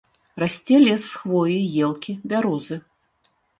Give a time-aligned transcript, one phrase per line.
[0.43, 2.83] Расце лес з хвоі, елкі, бярозы.